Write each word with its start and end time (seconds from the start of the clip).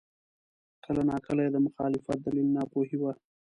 کله 0.83 1.01
ناکله 1.09 1.41
یې 1.45 1.51
د 1.53 1.57
مخالفت 1.67 2.17
دلیل 2.21 2.47
ناپوهي 2.57 2.97
وه. 3.01 3.11